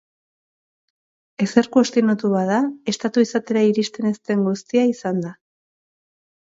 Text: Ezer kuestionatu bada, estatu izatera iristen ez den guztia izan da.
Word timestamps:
Ezer 1.45 1.69
kuestionatu 1.75 2.33
bada, 2.37 2.57
estatu 2.95 3.27
izatera 3.27 3.67
iristen 3.69 4.13
ez 4.15 4.19
den 4.31 4.45
guztia 4.51 4.89
izan 4.97 5.23
da. 5.29 5.37